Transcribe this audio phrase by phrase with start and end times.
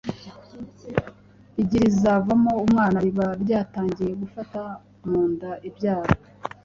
[1.61, 4.59] igi rizavamo umwana riba ryatangiye gufata
[5.09, 6.13] munda ibyara